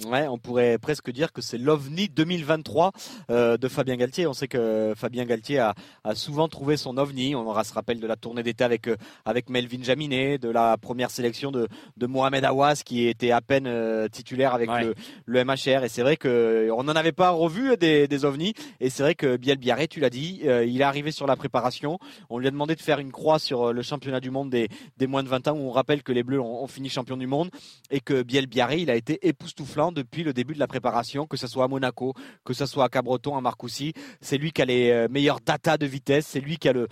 Ouais, 0.03 0.27
on 0.27 0.39
pourrait 0.39 0.77
presque 0.79 1.13
dire 1.13 1.33
que 1.33 1.41
c'est 1.41 1.57
l'OVNI 1.57 2.09
2023 2.09 2.91
euh, 3.31 3.57
de 3.57 3.69
Fabien 3.69 3.95
Galtier. 3.95 4.27
On 4.27 4.33
sait 4.33 4.49
que 4.49 4.93
Fabien 4.97 5.25
Galtier 5.25 5.61
a, 5.61 5.77
a 6.03 6.17
souvent 6.17 6.49
trouvé 6.49 6.77
son 6.77 6.97
OVNI. 6.97 7.37
On 7.37 7.47
aura 7.47 7.63
se 7.63 7.73
rappelle 7.73 8.01
de 8.01 8.07
la 8.09 8.17
tournée 8.17 8.43
d'été 8.43 8.65
avec 8.65 8.89
euh, 8.89 8.97
avec 9.25 9.49
Melvin 9.49 9.85
Jaminet, 9.85 10.39
de 10.39 10.49
la 10.49 10.77
première 10.79 11.13
sélection 11.13 11.53
de, 11.53 11.69
de 11.97 12.07
Mohamed 12.09 12.45
Awas 12.45 12.83
qui 12.85 13.07
était 13.07 13.31
à 13.31 13.41
peine 13.41 13.69
euh, 13.69 14.09
titulaire 14.09 14.53
avec 14.53 14.69
le, 14.69 14.97
le 15.27 15.45
MHR. 15.45 15.85
Et 15.85 15.89
c'est 15.89 16.03
vrai 16.03 16.17
que 16.17 16.69
on 16.77 16.83
n'en 16.83 16.97
avait 16.97 17.13
pas 17.13 17.31
revu 17.31 17.77
des, 17.77 18.09
des 18.09 18.25
OVNI. 18.25 18.53
Et 18.81 18.91
c'est 18.91 19.05
vrai 19.05 19.15
que 19.15 19.37
Biel 19.37 19.59
Biarré, 19.59 19.87
tu 19.87 20.01
l'as 20.01 20.11
dit, 20.11 20.41
il 20.43 20.81
est 20.81 20.85
arrivé 20.85 21.13
sur 21.13 21.29
la 21.29 21.37
préparation. 21.37 22.01
On 22.31 22.39
lui 22.41 22.49
a 22.49 22.51
demandé 22.51 22.75
de 22.75 22.83
faire 22.83 22.99
une 22.99 23.13
croix 23.13 23.39
sur 23.39 23.73
le 23.73 23.83
championnat 23.83 24.19
du 24.19 24.33
monde 24.33 24.51
des, 24.51 24.69
des 24.97 25.07
moins 25.07 25.23
de 25.23 25.29
20 25.29 25.47
ans 25.47 25.53
où 25.53 25.69
on 25.69 25.71
rappelle 25.71 26.03
que 26.03 26.11
les 26.11 26.25
Bleus 26.25 26.41
ont, 26.41 26.65
ont 26.65 26.67
fini 26.67 26.89
champion 26.89 27.17
du 27.17 27.29
monde 27.29 27.51
et 27.93 28.01
que 28.01 28.25
Biel 28.25 28.49
Biarré, 28.49 28.79
il 28.79 28.91
a 28.91 28.97
été 28.97 29.25
époustouflant 29.29 29.84
depuis 29.93 30.23
le 30.23 30.33
début 30.33 30.55
de 30.55 30.59
la 30.59 30.67
préparation, 30.67 31.27
que 31.27 31.37
ce 31.37 31.47
soit 31.47 31.65
à 31.65 31.69
Monaco, 31.69 32.15
que 32.45 32.53
ce 32.55 32.67
soit 32.67 32.85
à 32.85 32.89
Cabreton, 32.89 33.37
à 33.37 33.41
Marcoussis. 33.41 33.93
C'est 34.21 34.39
lui 34.39 34.53
qui 34.53 34.63
a 34.63 34.65
les 34.65 34.91
euh, 34.91 35.09
meilleures 35.09 35.41
data 35.41 35.77
de 35.77 35.87
vitesse, 35.87 36.27
c'est 36.27 36.41
lui 36.41 36.57
qui 36.57 36.69
a 36.69 36.73
le, 36.73 36.89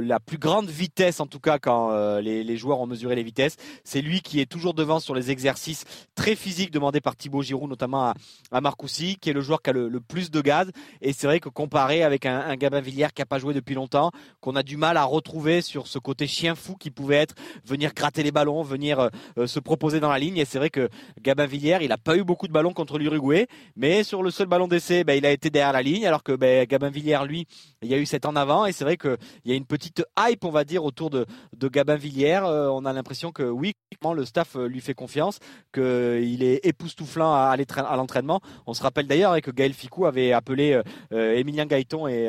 la 0.00 0.20
plus 0.20 0.38
grande 0.38 0.68
vitesse 0.68 1.20
en 1.20 1.26
tout 1.26 1.40
cas 1.40 1.58
quand 1.58 1.90
euh, 1.92 2.20
les, 2.20 2.56
joueurs 2.56 2.80
ont 2.80 2.86
mesuré 2.86 3.14
les 3.14 3.22
vitesses. 3.22 3.56
C'est 3.84 4.00
lui 4.00 4.20
qui 4.20 4.40
est 4.40 4.46
toujours 4.46 4.74
devant 4.74 5.00
sur 5.00 5.14
les 5.14 5.30
exercices 5.30 5.84
très 6.14 6.34
physiques 6.34 6.70
demandés 6.70 7.00
par 7.00 7.16
Thibaut 7.16 7.42
Giroud, 7.42 7.68
notamment 7.68 8.04
à, 8.04 8.14
à 8.52 8.60
Marcoussis, 8.60 9.16
qui 9.16 9.30
est 9.30 9.32
le 9.34 9.40
joueur 9.40 9.62
qui 9.62 9.70
a 9.70 9.72
le, 9.72 10.00
plus 10.00 10.30
de 10.30 10.40
gaz. 10.40 10.70
Et 11.00 11.12
c'est 11.12 11.26
vrai 11.26 11.40
que 11.40 11.48
comparé 11.48 12.02
avec 12.02 12.26
un, 12.26 12.40
un 12.40 12.56
Gabin 12.56 12.80
Villière 12.80 13.12
qui 13.12 13.22
a 13.22 13.26
pas 13.26 13.38
joué 13.38 13.54
depuis 13.54 13.74
longtemps, 13.74 14.10
qu'on 14.40 14.56
a 14.56 14.62
du 14.62 14.76
mal 14.76 14.96
à 14.96 15.04
retrouver 15.04 15.62
sur 15.62 15.86
ce 15.86 15.98
côté 15.98 16.26
chien 16.26 16.54
fou 16.54 16.76
qui 16.76 16.90
pouvait 16.90 17.16
être 17.16 17.34
venir 17.64 17.92
gratter 17.94 18.22
les 18.22 18.32
ballons, 18.32 18.62
venir 18.62 19.10
euh, 19.38 19.46
se 19.46 19.60
proposer 19.60 20.00
dans 20.00 20.10
la 20.10 20.18
ligne. 20.18 20.38
Et 20.38 20.44
c'est 20.44 20.58
vrai 20.58 20.70
que 20.70 20.88
Gabin 21.20 21.46
Villière, 21.46 21.82
il 21.82 21.92
a 21.92 21.97
pas 21.98 22.16
eu 22.16 22.24
beaucoup 22.24 22.46
de 22.48 22.52
ballons 22.52 22.72
contre 22.72 22.98
l'Uruguay, 22.98 23.46
mais 23.76 24.02
sur 24.04 24.22
le 24.22 24.30
seul 24.30 24.46
ballon 24.46 24.68
d'essai, 24.68 25.04
ben, 25.04 25.14
il 25.14 25.26
a 25.26 25.30
été 25.30 25.50
derrière 25.50 25.72
la 25.72 25.82
ligne, 25.82 26.06
alors 26.06 26.22
que 26.22 26.32
ben, 26.32 26.64
Gabin 26.66 26.90
Villiers, 26.90 27.26
lui, 27.26 27.46
il 27.82 27.88
y 27.88 27.94
a 27.94 27.98
eu 27.98 28.06
cet 28.06 28.26
en 28.26 28.36
avant, 28.36 28.66
et 28.66 28.72
c'est 28.72 28.84
vrai 28.84 28.96
qu'il 28.96 29.16
y 29.44 29.52
a 29.52 29.54
une 29.54 29.66
petite 29.66 30.02
hype, 30.18 30.44
on 30.44 30.50
va 30.50 30.64
dire, 30.64 30.84
autour 30.84 31.10
de, 31.10 31.26
de 31.56 31.68
Gabin 31.68 31.96
Villiers. 31.96 32.40
Euh, 32.44 32.68
on 32.70 32.84
a 32.84 32.92
l'impression 32.92 33.32
que 33.32 33.42
oui, 33.42 33.74
le 34.14 34.24
staff 34.24 34.56
euh, 34.56 34.68
lui 34.68 34.80
fait 34.80 34.94
confiance, 34.94 35.38
qu'il 35.72 36.42
est 36.42 36.64
époustouflant 36.64 37.32
à, 37.32 37.56
à 37.56 37.96
l'entraînement. 37.96 38.40
On 38.66 38.74
se 38.74 38.82
rappelle 38.82 39.06
d'ailleurs 39.06 39.40
que 39.40 39.50
Gaël 39.50 39.72
Ficou 39.72 40.06
avait 40.06 40.32
appelé 40.32 40.80
euh, 41.12 41.36
Emilien 41.36 41.66
Gaëton 41.66 42.08
et, 42.08 42.24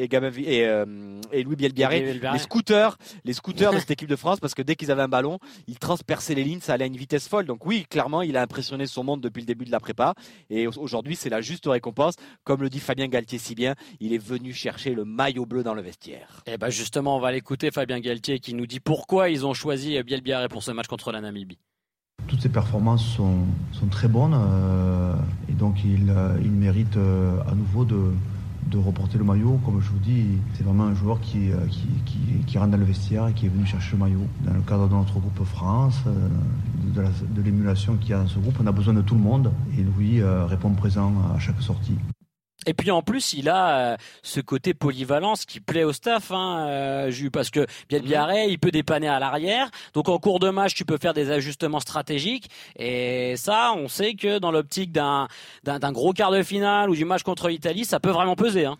et, 0.00 0.08
Gabin, 0.08 0.30
et, 0.36 0.68
et 1.32 1.42
Louis 1.42 1.56
Bielbiaré 1.56 2.14
les 2.14 2.38
scooters, 2.38 2.96
les 3.24 3.32
scooters 3.32 3.72
de 3.72 3.78
cette 3.78 3.90
équipe 3.90 4.08
de 4.08 4.16
France, 4.16 4.40
parce 4.40 4.54
que 4.54 4.62
dès 4.62 4.74
qu'ils 4.74 4.90
avaient 4.90 5.02
un 5.02 5.08
ballon, 5.08 5.38
ils 5.66 5.78
transperçaient 5.78 6.34
les 6.34 6.44
lignes, 6.44 6.60
ça 6.60 6.74
allait 6.74 6.84
à 6.84 6.86
une 6.86 6.96
vitesse 6.96 7.28
folle. 7.28 7.46
Donc 7.46 7.64
oui, 7.66 7.86
clairement, 7.88 8.22
il 8.22 8.36
a 8.36 8.42
impressionné 8.42 8.86
son 8.94 9.04
monde 9.04 9.20
depuis 9.20 9.40
le 9.40 9.46
début 9.46 9.64
de 9.64 9.70
la 9.70 9.80
prépa. 9.80 10.14
Et 10.50 10.66
aujourd'hui, 10.66 11.16
c'est 11.16 11.30
la 11.30 11.40
juste 11.40 11.66
récompense. 11.66 12.14
Comme 12.44 12.62
le 12.62 12.70
dit 12.70 12.80
Fabien 12.80 13.08
Galtier 13.08 13.38
si 13.38 13.54
bien, 13.54 13.74
il 14.00 14.12
est 14.12 14.18
venu 14.18 14.52
chercher 14.52 14.94
le 14.94 15.04
maillot 15.04 15.46
bleu 15.46 15.62
dans 15.62 15.74
le 15.74 15.82
vestiaire. 15.82 16.42
Et 16.46 16.52
eh 16.54 16.58
ben 16.58 16.70
justement, 16.70 17.16
on 17.16 17.20
va 17.20 17.32
l'écouter 17.32 17.70
Fabien 17.70 18.00
Galtier 18.00 18.38
qui 18.38 18.54
nous 18.54 18.66
dit 18.66 18.80
pourquoi 18.80 19.28
ils 19.28 19.44
ont 19.44 19.54
choisi 19.54 20.02
Biel 20.02 20.20
Biarré 20.22 20.48
pour 20.48 20.62
ce 20.62 20.70
match 20.70 20.86
contre 20.86 21.12
la 21.12 21.20
Namibie. 21.20 21.58
Toutes 22.26 22.40
ces 22.40 22.48
performances 22.48 23.04
sont, 23.04 23.40
sont 23.72 23.86
très 23.86 24.08
bonnes 24.08 24.34
euh, 24.34 25.14
et 25.48 25.52
donc 25.52 25.84
il, 25.84 26.08
euh, 26.08 26.38
il 26.42 26.52
mérite 26.52 26.96
euh, 26.96 27.42
à 27.46 27.54
nouveau 27.54 27.84
de, 27.84 28.12
de 28.70 28.78
reporter 28.78 29.18
le 29.18 29.24
maillot. 29.24 29.60
Comme 29.64 29.80
je 29.80 29.90
vous 29.90 29.98
dis, 29.98 30.38
c'est 30.54 30.64
vraiment 30.64 30.84
un 30.84 30.94
joueur 30.94 31.20
qui, 31.20 31.50
euh, 31.50 31.56
qui, 31.70 31.86
qui, 32.04 32.18
qui, 32.46 32.58
rentre 32.58 32.72
dans 32.72 32.78
le 32.78 32.84
vestiaire 32.84 33.28
et 33.28 33.32
qui 33.32 33.46
est 33.46 33.48
venu 33.48 33.66
chercher 33.66 33.92
le 33.92 33.98
maillot. 33.98 34.26
Dans 34.44 34.54
le 34.54 34.62
cadre 34.62 34.88
de 34.88 34.94
notre 34.94 35.18
groupe 35.18 35.44
France, 35.44 36.00
euh, 36.06 36.28
de 36.94 37.42
l'émulation 37.42 37.96
qu'il 37.96 38.10
y 38.10 38.12
a 38.14 38.18
dans 38.18 38.28
ce 38.28 38.38
groupe, 38.38 38.54
on 38.62 38.66
a 38.66 38.72
besoin 38.72 38.94
de 38.94 39.02
tout 39.02 39.14
le 39.14 39.20
monde 39.20 39.52
et 39.78 39.82
Louis 39.82 40.20
euh, 40.20 40.46
répond 40.46 40.70
présent 40.70 41.12
à 41.34 41.38
chaque 41.38 41.60
sortie. 41.60 41.96
Et 42.66 42.74
puis 42.74 42.90
en 42.90 43.02
plus, 43.02 43.32
il 43.32 43.48
a 43.48 43.92
euh, 43.92 43.96
ce 44.22 44.40
côté 44.40 44.74
polyvalence 44.74 45.44
qui 45.44 45.60
plaît 45.60 45.84
au 45.84 45.92
staff, 45.92 46.30
hein, 46.30 46.66
euh, 46.68 47.30
parce 47.32 47.50
que 47.50 47.66
bien 47.88 48.00
Biarré, 48.00 48.46
il 48.48 48.58
peut 48.58 48.70
dépanner 48.70 49.08
à 49.08 49.18
l'arrière. 49.18 49.70
Donc 49.92 50.08
en 50.08 50.18
cours 50.18 50.40
de 50.40 50.50
match, 50.50 50.74
tu 50.74 50.84
peux 50.84 50.98
faire 50.98 51.14
des 51.14 51.30
ajustements 51.30 51.80
stratégiques. 51.80 52.50
Et 52.76 53.36
ça, 53.36 53.72
on 53.76 53.88
sait 53.88 54.14
que 54.14 54.38
dans 54.38 54.50
l'optique 54.50 54.92
d'un 54.92 55.28
d'un 55.64 55.92
gros 55.92 56.12
quart 56.12 56.30
de 56.30 56.42
finale 56.42 56.90
ou 56.90 56.94
du 56.94 57.04
match 57.04 57.22
contre 57.22 57.48
l'Italie, 57.48 57.84
ça 57.84 58.00
peut 58.00 58.10
vraiment 58.10 58.36
peser. 58.36 58.66
Hein. 58.66 58.78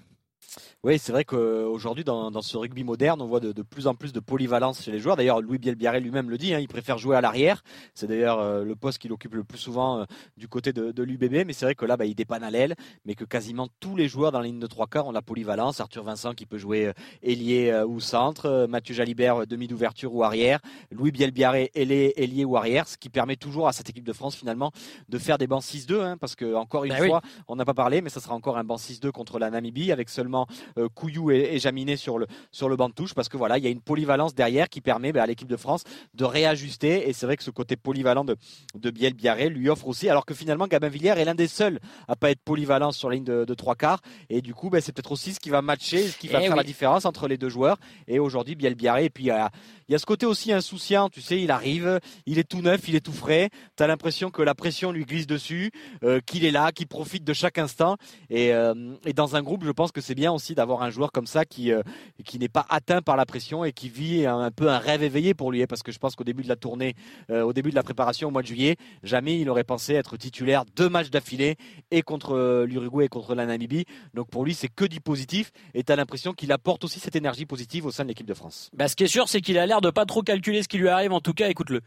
Oui, 0.82 0.98
c'est 0.98 1.12
vrai 1.12 1.24
qu'aujourd'hui, 1.24 2.04
dans, 2.04 2.30
dans, 2.30 2.42
ce 2.42 2.56
rugby 2.56 2.84
moderne, 2.84 3.22
on 3.22 3.26
voit 3.26 3.40
de, 3.40 3.52
de, 3.52 3.62
plus 3.62 3.86
en 3.86 3.94
plus 3.94 4.12
de 4.12 4.20
polyvalence 4.20 4.82
chez 4.82 4.92
les 4.92 4.98
joueurs. 4.98 5.16
D'ailleurs, 5.16 5.40
Louis 5.40 5.58
Bielbiaré 5.58 6.00
lui-même 6.00 6.30
le 6.30 6.38
dit, 6.38 6.54
hein, 6.54 6.58
il 6.58 6.68
préfère 6.68 6.98
jouer 6.98 7.16
à 7.16 7.20
l'arrière. 7.20 7.62
C'est 7.94 8.06
d'ailleurs 8.06 8.40
euh, 8.40 8.64
le 8.64 8.76
poste 8.76 8.98
qu'il 8.98 9.12
occupe 9.12 9.34
le 9.34 9.44
plus 9.44 9.58
souvent 9.58 10.00
euh, 10.00 10.04
du 10.36 10.48
côté 10.48 10.72
de, 10.72 10.92
de 10.92 11.02
l'UBB. 11.02 11.46
Mais 11.46 11.52
c'est 11.52 11.64
vrai 11.64 11.74
que 11.74 11.86
là, 11.86 11.96
bah, 11.96 12.04
il 12.04 12.14
dépanne 12.14 12.42
à 12.42 12.50
l'aile, 12.50 12.74
mais 13.04 13.14
que 13.14 13.24
quasiment 13.24 13.68
tous 13.80 13.96
les 13.96 14.08
joueurs 14.08 14.32
dans 14.32 14.40
la 14.40 14.46
ligne 14.46 14.60
de 14.60 14.66
trois 14.66 14.86
quarts 14.86 15.06
ont 15.06 15.12
la 15.12 15.22
polyvalence. 15.22 15.80
Arthur 15.80 16.04
Vincent 16.04 16.34
qui 16.34 16.46
peut 16.46 16.58
jouer 16.58 16.86
euh, 16.86 16.92
ailier 17.22 17.82
ou 17.86 18.00
centre, 18.00 18.66
Mathieu 18.68 18.94
Jalibert 18.94 19.46
demi 19.46 19.66
d'ouverture 19.66 20.14
ou 20.14 20.22
arrière, 20.22 20.60
Louis 20.90 21.10
Bielbiaré 21.10 21.70
ailier, 21.74 22.12
ailier 22.16 22.44
ou 22.44 22.56
arrière, 22.56 22.86
ce 22.86 22.96
qui 22.96 23.08
permet 23.08 23.36
toujours 23.36 23.68
à 23.68 23.72
cette 23.72 23.88
équipe 23.90 24.04
de 24.04 24.12
France 24.12 24.36
finalement 24.36 24.72
de 25.08 25.18
faire 25.18 25.38
des 25.38 25.46
bancs 25.46 25.62
6-2, 25.62 26.00
hein, 26.00 26.16
parce 26.18 26.34
que 26.34 26.54
encore 26.54 26.84
une 26.84 26.92
bah 26.92 27.06
fois, 27.06 27.22
on 27.48 27.56
n'a 27.56 27.64
pas 27.64 27.74
parlé, 27.74 28.02
mais 28.02 28.10
ça 28.10 28.20
sera 28.20 28.34
encore 28.34 28.58
un 28.58 28.64
banc 28.64 28.76
6-2 28.76 29.10
contre 29.10 29.38
la 29.38 29.50
Namibie 29.50 29.92
avec 29.92 30.08
seulement 30.08 30.43
euh, 30.78 30.88
Couillou 30.88 31.30
et, 31.30 31.58
Jaminet 31.58 31.96
sur 31.96 32.18
le, 32.18 32.26
sur 32.50 32.68
le 32.68 32.76
banc 32.76 32.88
de 32.88 32.94
touche 32.94 33.14
parce 33.14 33.28
que 33.28 33.36
voilà, 33.36 33.58
il 33.58 33.64
y 33.64 33.66
a 33.66 33.70
une 33.70 33.80
polyvalence 33.80 34.34
derrière 34.34 34.68
qui 34.68 34.80
permet 34.80 35.12
bah, 35.12 35.22
à 35.22 35.26
l'équipe 35.26 35.48
de 35.48 35.56
France 35.56 35.84
de 36.14 36.24
réajuster. 36.24 37.08
Et 37.08 37.12
c'est 37.12 37.26
vrai 37.26 37.36
que 37.36 37.44
ce 37.44 37.50
côté 37.50 37.76
polyvalent 37.76 38.24
de, 38.24 38.36
de 38.74 38.90
Biel 38.90 39.14
Biarré 39.14 39.48
lui 39.48 39.68
offre 39.68 39.88
aussi, 39.88 40.08
alors 40.08 40.26
que 40.26 40.34
finalement 40.34 40.66
Gabin 40.66 40.88
Villiers 40.88 41.14
est 41.16 41.24
l'un 41.24 41.34
des 41.34 41.48
seuls 41.48 41.80
à 42.08 42.16
pas 42.16 42.30
être 42.30 42.40
polyvalent 42.40 42.92
sur 42.92 43.08
la 43.08 43.16
ligne 43.16 43.24
de, 43.24 43.54
trois 43.54 43.74
quarts. 43.74 44.00
Et 44.30 44.42
du 44.42 44.54
coup 44.54 44.70
bah, 44.70 44.80
c'est 44.80 44.92
peut-être 44.92 45.12
aussi 45.12 45.32
ce 45.32 45.40
qui 45.40 45.50
va 45.50 45.62
matcher, 45.62 46.08
ce 46.08 46.18
qui 46.18 46.28
va 46.28 46.40
eh 46.40 46.46
faire 46.46 46.56
la 46.56 46.64
différence 46.64 47.04
entre 47.04 47.28
les 47.28 47.36
deux 47.36 47.48
joueurs. 47.48 47.78
Et 48.08 48.18
aujourd'hui 48.18 48.54
Biel 48.54 48.74
Biarré 48.74 49.04
et 49.04 49.10
puis 49.10 49.24
il 49.24 49.92
y 49.92 49.94
a 49.94 49.98
ce 49.98 50.06
côté 50.06 50.26
aussi 50.26 50.52
insouciant, 50.52 51.08
tu 51.08 51.20
sais, 51.20 51.40
il 51.40 51.50
arrive, 51.50 52.00
il 52.26 52.38
est 52.38 52.48
tout 52.48 52.62
neuf, 52.62 52.88
il 52.88 52.94
est 52.94 53.00
tout 53.00 53.12
frais, 53.12 53.50
tu 53.76 53.82
as 53.82 53.86
l'impression 53.86 54.30
que 54.30 54.42
la 54.42 54.54
pression 54.54 54.92
lui 54.92 55.04
glisse 55.04 55.26
dessus, 55.26 55.70
euh, 56.02 56.20
qu'il 56.24 56.44
est 56.44 56.50
là, 56.50 56.72
qu'il 56.72 56.86
profite 56.86 57.24
de 57.24 57.32
chaque 57.32 57.58
instant. 57.58 57.96
Et, 58.30 58.52
euh, 58.54 58.94
et 59.04 59.12
dans 59.12 59.36
un 59.36 59.42
groupe 59.42 59.64
je 59.64 59.70
pense 59.70 59.92
que 59.92 60.00
c'est 60.00 60.14
bien 60.14 60.32
aussi 60.34 60.54
d'avoir 60.54 60.82
un 60.82 60.90
joueur 60.90 61.12
comme 61.12 61.26
ça 61.26 61.44
qui, 61.44 61.72
euh, 61.72 61.82
qui 62.24 62.38
n'est 62.38 62.48
pas 62.48 62.66
atteint 62.68 63.02
par 63.02 63.16
la 63.16 63.26
pression 63.26 63.64
et 63.64 63.72
qui 63.72 63.88
vit 63.88 64.26
un, 64.26 64.50
peu 64.50 64.70
un 64.70 64.78
rêve 64.78 65.02
éveillé 65.02 65.34
pour 65.34 65.52
lui. 65.52 65.62
Hein, 65.62 65.66
parce 65.68 65.82
que 65.82 65.92
je 65.92 65.98
pense 65.98 66.16
qu'au 66.16 66.24
début 66.24 66.42
de 66.42 66.48
la 66.48 66.56
tournée, 66.56 66.94
euh, 67.30 67.42
au 67.42 67.52
début 67.52 67.70
de 67.70 67.74
la 67.74 67.82
préparation 67.82 68.28
au 68.28 68.30
mois 68.30 68.42
de 68.42 68.46
juillet, 68.46 68.76
jamais 69.02 69.40
il 69.40 69.48
aurait 69.48 69.64
pensé 69.64 69.94
être 69.94 70.16
titulaire 70.16 70.64
deux 70.76 70.88
matchs 70.88 71.10
d'affilée 71.10 71.56
et 71.90 72.02
contre 72.02 72.36
euh, 72.36 72.66
l'Uruguay 72.66 73.06
et 73.06 73.08
contre 73.08 73.34
la 73.34 73.46
Namibie. 73.46 73.84
Donc 74.14 74.28
pour 74.28 74.44
lui, 74.44 74.54
c'est 74.54 74.68
que 74.68 74.84
du 74.84 75.00
positif 75.00 75.52
et 75.74 75.82
tu 75.82 75.92
as 75.92 75.96
l'impression 75.96 76.32
qu'il 76.32 76.52
apporte 76.52 76.84
aussi 76.84 77.00
cette 77.00 77.16
énergie 77.16 77.46
positive 77.46 77.86
au 77.86 77.90
sein 77.90 78.04
de 78.04 78.08
l'équipe 78.08 78.26
de 78.26 78.34
France. 78.34 78.70
Bah, 78.74 78.88
ce 78.88 78.96
qui 78.96 79.04
est 79.04 79.08
sûr, 79.08 79.28
c'est 79.28 79.40
qu'il 79.40 79.58
a 79.58 79.66
l'air 79.66 79.80
de 79.80 79.90
pas 79.90 80.06
trop 80.06 80.22
calculer 80.22 80.62
ce 80.62 80.68
qui 80.68 80.78
lui 80.78 80.88
arrive. 80.88 81.12
En 81.12 81.20
tout 81.20 81.34
cas, 81.34 81.48
écoute-le. 81.48 81.80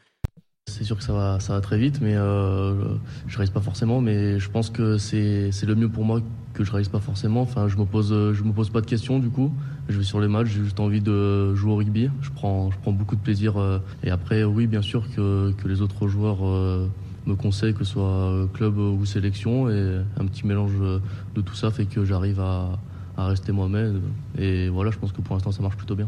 C'est 0.77 0.83
sûr 0.83 0.97
que 0.97 1.03
ça 1.03 1.13
va, 1.13 1.62
très 1.62 1.79
vite, 1.79 2.01
mais 2.01 2.15
euh, 2.15 2.75
je 3.27 3.38
réalise 3.38 3.51
pas 3.51 3.62
forcément. 3.62 4.00
Mais 4.00 4.38
je 4.38 4.47
pense 4.47 4.69
que 4.69 5.00
c'est, 5.00 5.50
le 5.65 5.75
mieux 5.75 5.89
pour 5.89 6.05
moi 6.05 6.21
que 6.53 6.63
je 6.63 6.71
réalise 6.71 6.89
pas 6.89 7.00
forcément. 7.00 7.47
Je 7.67 7.77
me 7.77 7.86
pose, 7.86 8.09
je 8.09 8.43
me 8.43 8.51
pose 8.51 8.69
pas 8.69 8.81
de 8.81 8.86
questions 8.86 9.17
du 9.17 9.29
coup. 9.29 9.51
Je 9.89 9.97
vais 9.97 10.03
sur 10.03 10.19
les 10.19 10.27
matchs, 10.27 10.50
j'ai 10.50 10.63
juste 10.63 10.79
envie 10.79 11.01
de 11.01 11.55
jouer 11.55 11.71
au 11.71 11.75
rugby. 11.77 12.12
Je 12.21 12.29
prends, 12.29 12.69
beaucoup 12.86 13.15
de 13.15 13.21
plaisir. 13.21 13.57
Euh, 13.57 13.79
et 14.03 14.12
après, 14.12 14.43
oui, 14.43 14.67
bien 14.67 14.83
sûr 14.83 15.05
que, 15.15 15.51
les 15.65 15.81
autres 15.81 16.07
joueurs 16.07 16.45
euh, 16.45 16.88
me 17.25 17.33
conseillent, 17.33 17.74
que 17.74 17.83
ce 17.83 17.93
soit 17.93 18.47
club 18.53 18.77
ou 18.77 19.03
sélection, 19.03 19.71
et 19.71 20.01
un 20.19 20.25
petit 20.25 20.45
mélange 20.45 20.77
de 20.77 21.41
tout 21.41 21.55
ça 21.55 21.71
fait 21.71 21.86
que 21.86 22.05
j'arrive 22.05 22.39
à 22.39 22.77
rester 23.17 23.51
moi-même. 23.51 24.01
Et 24.38 24.69
voilà, 24.69 24.91
je 24.91 25.00
pense 25.00 25.12
que 25.12 25.21
pour 25.21 25.36
l'instant, 25.36 25.51
ça 25.51 25.63
marche 25.63 25.77
plutôt 25.77 25.95
bien. 25.95 26.07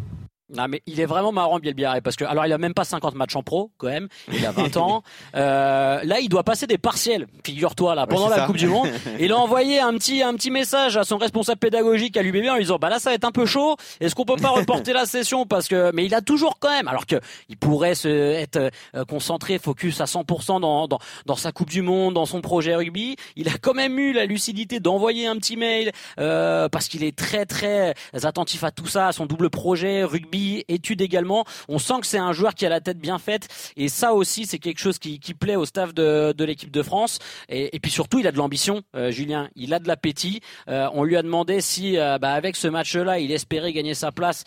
Non, 0.51 0.67
mais 0.67 0.81
il 0.87 0.99
est 0.99 1.05
vraiment 1.05 1.31
marrant, 1.31 1.59
Bielbiaré, 1.59 2.01
parce 2.01 2.15
que, 2.15 2.25
alors, 2.25 2.45
il 2.45 2.53
a 2.53 2.57
même 2.57 2.73
pas 2.73 2.83
50 2.83 3.13
matchs 3.13 3.35
en 3.35 3.43
pro, 3.43 3.71
quand 3.77 3.87
même. 3.87 4.07
Il 4.31 4.45
a 4.45 4.51
20 4.51 4.77
ans. 4.77 5.03
Euh, 5.35 5.99
là, 6.03 6.19
il 6.19 6.29
doit 6.29 6.43
passer 6.43 6.65
des 6.65 6.77
partiels, 6.77 7.27
figure-toi, 7.45 7.93
là, 7.93 8.07
pendant 8.07 8.29
la 8.29 8.45
Coupe 8.45 8.57
du 8.57 8.67
Monde. 8.67 8.89
Il 9.19 9.31
a 9.31 9.37
envoyé 9.37 9.79
un 9.79 9.93
petit, 9.93 10.23
un 10.23 10.33
petit 10.33 10.49
message 10.49 10.97
à 10.97 11.03
son 11.03 11.17
responsable 11.17 11.59
pédagogique 11.59 12.17
à 12.17 12.23
l'UBB 12.23 12.47
en 12.49 12.55
lui 12.55 12.63
disant, 12.63 12.77
bah 12.77 12.89
là, 12.89 12.99
ça 12.99 13.11
va 13.11 13.15
être 13.15 13.25
un 13.25 13.31
peu 13.31 13.45
chaud. 13.45 13.75
Est-ce 13.99 14.15
qu'on 14.15 14.25
peut 14.25 14.35
pas 14.37 14.49
reporter 14.49 14.93
la 14.93 15.05
session? 15.05 15.45
Parce 15.45 15.67
que, 15.67 15.91
mais 15.93 16.05
il 16.05 16.15
a 16.15 16.21
toujours 16.21 16.57
quand 16.59 16.69
même, 16.69 16.87
alors 16.87 17.05
que 17.05 17.17
il 17.47 17.57
pourrait 17.57 17.95
se, 17.95 18.07
être 18.07 18.71
euh, 18.95 19.05
concentré, 19.05 19.59
focus 19.59 20.01
à 20.01 20.05
100% 20.05 20.61
dans, 20.61 20.87
dans, 20.87 20.99
dans 21.25 21.35
sa 21.35 21.51
Coupe 21.51 21.69
du 21.69 21.81
Monde, 21.81 22.15
dans 22.15 22.25
son 22.25 22.41
projet 22.41 22.75
rugby. 22.75 23.15
Il 23.35 23.49
a 23.49 23.57
quand 23.61 23.73
même 23.73 23.97
eu 23.99 24.13
la 24.13 24.25
lucidité 24.25 24.79
d'envoyer 24.79 25.27
un 25.27 25.35
petit 25.35 25.57
mail, 25.57 25.91
euh, 26.19 26.69
parce 26.69 26.87
qu'il 26.87 27.03
est 27.03 27.15
très, 27.15 27.45
très 27.45 27.93
attentif 28.23 28.63
à 28.63 28.71
tout 28.71 28.87
ça, 28.87 29.07
à 29.07 29.11
son 29.11 29.25
double 29.25 29.49
projet 29.49 30.03
rugby 30.03 30.38
études 30.67 31.01
également. 31.01 31.45
On 31.67 31.79
sent 31.79 32.01
que 32.01 32.07
c'est 32.07 32.17
un 32.17 32.33
joueur 32.33 32.55
qui 32.55 32.65
a 32.65 32.69
la 32.69 32.81
tête 32.81 32.99
bien 32.99 33.19
faite 33.19 33.47
et 33.75 33.89
ça 33.89 34.13
aussi 34.13 34.45
c'est 34.45 34.59
quelque 34.59 34.79
chose 34.79 34.99
qui, 34.99 35.19
plaît 35.39 35.55
au 35.55 35.65
staff 35.65 35.93
de, 35.93 36.43
l'équipe 36.43 36.71
de 36.71 36.81
France. 36.81 37.19
Et, 37.49 37.79
puis 37.79 37.91
surtout 37.91 38.19
il 38.19 38.27
a 38.27 38.31
de 38.31 38.37
l'ambition, 38.37 38.81
euh, 38.95 39.11
Julien. 39.11 39.49
Il 39.55 39.73
a 39.73 39.79
de 39.79 39.87
l'appétit. 39.87 40.41
Euh, 40.67 40.87
on 40.93 41.03
lui 41.03 41.15
a 41.15 41.21
demandé 41.21 41.61
si 41.61 41.97
euh, 41.97 42.17
bah, 42.17 42.33
avec 42.33 42.55
ce 42.55 42.67
match-là 42.67 43.19
il 43.19 43.31
espérait 43.31 43.73
gagner 43.73 43.93
sa 43.93 44.11
place 44.11 44.43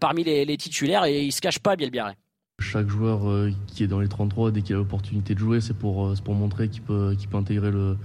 parmi 0.00 0.24
les, 0.24 0.56
titulaires 0.56 1.04
et 1.04 1.24
il 1.24 1.32
se 1.32 1.40
cache 1.40 1.58
pas, 1.58 1.76
Bielbiaré. 1.76 2.12
Chaque 2.60 2.88
joueur 2.88 3.50
qui 3.66 3.82
est 3.82 3.88
dans 3.88 3.98
les 3.98 4.08
33, 4.08 4.52
dès 4.52 4.62
qu'il 4.62 4.76
a 4.76 4.78
l'opportunité 4.78 5.34
de 5.34 5.40
jouer, 5.40 5.60
c'est 5.60 5.76
pour, 5.76 6.14
montrer 6.28 6.68
qu'il 6.68 6.82
peut, 6.82 7.16
intégrer 7.32 7.72
le, 7.72 7.96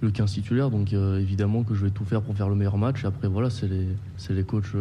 le 0.00 0.10
15 0.10 0.32
titulaire. 0.32 0.70
Donc 0.70 0.92
évidemment 0.92 1.64
que 1.64 1.74
je 1.74 1.84
vais 1.84 1.90
tout 1.90 2.04
faire 2.04 2.22
pour 2.22 2.36
faire 2.36 2.48
le 2.48 2.54
meilleur 2.54 2.78
match. 2.78 3.02
Et 3.02 3.06
après, 3.06 3.26
voilà, 3.26 3.50
c'est 3.50 3.68
les, 3.68 3.88
les 4.30 4.44
coachs 4.44 4.74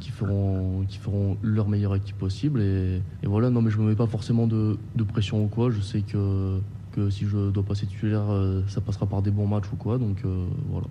qui 0.00 0.10
feront, 0.10 0.84
qui 0.88 0.98
feront 0.98 1.36
leur 1.42 1.68
meilleure 1.68 1.94
équipe 1.94 2.18
possible. 2.18 2.60
Et, 2.60 3.00
voilà, 3.22 3.50
non, 3.50 3.62
mais 3.62 3.70
je 3.70 3.78
me 3.78 3.88
mets 3.88 3.96
pas 3.96 4.06
forcément 4.06 4.46
de, 4.46 4.76
pression 5.12 5.44
ou 5.44 5.48
quoi. 5.48 5.70
Je 5.70 5.80
sais 5.80 6.00
que, 6.00 6.58
que 6.92 7.10
si 7.10 7.26
je 7.26 7.50
dois 7.50 7.62
passer 7.62 7.86
titulaire, 7.86 8.30
euh, 8.30 8.62
ça 8.68 8.80
passera 8.80 9.06
par 9.06 9.22
des 9.22 9.30
bons 9.30 9.46
matchs 9.46 9.70
ou 9.72 9.76
quoi. 9.76 9.98
Donc 9.98 10.18
euh, 10.24 10.46
voilà. 10.68 10.86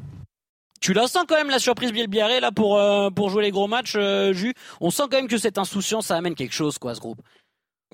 Tu 0.81 0.93
la 0.93 1.07
sens 1.07 1.25
quand 1.27 1.35
même 1.35 1.49
la 1.49 1.59
surprise 1.59 1.91
Bielbiaré 1.91 2.39
là 2.39 2.51
pour 2.51 2.77
euh, 2.77 3.09
pour 3.09 3.29
jouer 3.29 3.43
les 3.43 3.51
gros 3.51 3.67
matchs, 3.67 3.97
Jus. 4.31 4.53
On 4.79 4.91
sent 4.91 5.03
quand 5.11 5.17
même 5.17 5.27
que 5.27 5.37
cette 5.37 5.57
insouciance 5.57 6.07
ça 6.07 6.15
amène 6.15 6.35
quelque 6.35 6.53
chose 6.53 6.77
quoi 6.77 6.95
ce 6.95 7.01
groupe. 7.01 7.21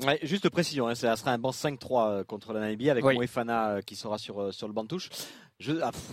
Ouais, 0.05 0.19
juste 0.24 0.50
précision, 0.50 0.89
hein, 0.89 0.95
ça 0.95 1.15
sera 1.15 1.31
un 1.31 1.38
bon 1.38 1.51
5-3 1.51 2.25
contre 2.25 2.51
la 2.51 2.60
Namibie 2.60 2.89
avec 2.89 3.05
oui. 3.05 3.15
Moefana 3.15 3.81
qui 3.81 3.95
sera 3.95 4.17
sur 4.17 4.53
sur 4.53 4.67
le 4.67 4.74
banc 4.74 4.84
de 4.84 4.89
touche 4.89 5.10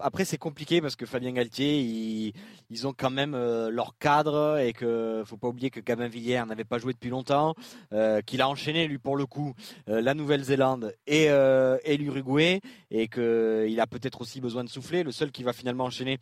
après, 0.00 0.24
c'est 0.24 0.38
compliqué 0.38 0.80
parce 0.80 0.94
que 0.94 1.04
Fabien 1.04 1.32
Galtier, 1.32 2.32
ils, 2.70 2.86
ont 2.86 2.94
quand 2.96 3.10
même 3.10 3.34
euh, 3.34 3.70
leur 3.70 3.98
cadre 3.98 4.58
et 4.58 4.72
que 4.72 5.22
faut 5.26 5.36
pas 5.36 5.48
oublier 5.48 5.70
que 5.70 5.80
Gabin 5.80 6.06
Villiers 6.06 6.44
n'avait 6.46 6.64
pas 6.64 6.78
joué 6.78 6.92
depuis 6.92 7.10
longtemps, 7.10 7.54
euh, 7.92 8.20
qu'il 8.22 8.40
a 8.40 8.48
enchaîné 8.48 8.86
lui 8.86 8.98
pour 8.98 9.16
le 9.16 9.26
coup 9.26 9.54
euh, 9.88 10.00
la 10.00 10.14
Nouvelle-Zélande 10.14 10.94
et, 11.06 11.24
et 11.24 11.96
l'Uruguay 11.96 12.60
et 12.90 13.08
qu'il 13.08 13.80
a 13.80 13.86
peut-être 13.86 14.20
aussi 14.20 14.40
besoin 14.40 14.62
de 14.62 14.68
souffler. 14.68 15.02
Le 15.02 15.12
seul 15.12 15.32
qui 15.32 15.42
va 15.42 15.52
finalement 15.52 15.84
enchaîner, 15.84 16.18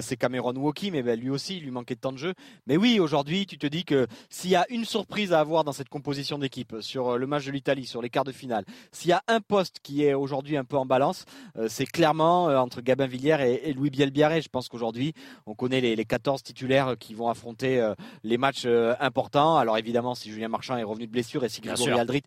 c'est 0.00 0.16
Cameron 0.16 0.54
Woki, 0.54 0.90
mais 0.90 1.02
ben, 1.02 1.18
lui 1.18 1.30
aussi, 1.30 1.56
il 1.56 1.64
lui 1.64 1.70
manquait 1.70 1.94
de 1.94 2.00
temps 2.00 2.12
de 2.12 2.18
jeu. 2.18 2.34
Mais 2.66 2.76
oui, 2.76 3.00
aujourd'hui, 3.00 3.46
tu 3.46 3.58
te 3.58 3.66
dis 3.66 3.84
que 3.84 4.06
s'il 4.28 4.50
y 4.50 4.56
a 4.56 4.66
une 4.70 4.84
surprise 4.84 5.32
à 5.32 5.40
avoir 5.40 5.64
dans 5.64 5.72
cette 5.72 5.88
composition 5.88 6.38
d'équipe 6.38 6.76
sur 6.80 7.18
le 7.18 7.26
match 7.26 7.46
de 7.46 7.52
l'Italie, 7.52 7.86
sur 7.86 8.00
les 8.00 8.10
quarts 8.10 8.24
de 8.24 8.32
finale, 8.32 8.64
s'il 8.92 9.10
y 9.10 9.14
a 9.14 9.22
un 9.26 9.40
poste 9.40 9.80
qui 9.82 10.04
est 10.04 10.14
aujourd'hui 10.14 10.56
un 10.56 10.64
peu 10.64 10.76
en 10.76 10.86
balance, 10.86 11.24
c'est 11.68 11.86
clairement 11.86 12.59
entre 12.62 12.80
Gabin 12.80 13.06
Villière 13.06 13.40
et, 13.40 13.72
Louis 13.72 13.90
Bielbiaré. 13.90 14.42
Je 14.42 14.48
pense 14.48 14.68
qu'aujourd'hui, 14.68 15.14
on 15.46 15.54
connaît 15.54 15.80
les, 15.80 16.04
14 16.04 16.42
titulaires 16.42 16.96
qui 16.98 17.14
vont 17.14 17.28
affronter 17.28 17.80
euh, 17.80 17.94
les 18.24 18.38
matchs 18.38 18.64
euh, 18.66 18.94
importants. 19.00 19.56
Alors 19.58 19.78
évidemment, 19.78 20.14
si 20.14 20.30
Julien 20.30 20.48
Marchand 20.48 20.76
est 20.76 20.82
revenu 20.82 21.06
de 21.06 21.12
blessure 21.12 21.44
et 21.44 21.48
si 21.48 21.60
Grégory 21.60 21.92
Aldrit 21.92 22.22